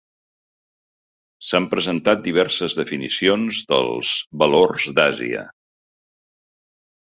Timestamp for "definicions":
2.81-3.61